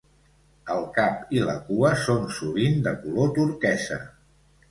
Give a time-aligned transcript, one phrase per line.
[0.75, 4.01] El cap i la cua són sovint de color turquesa.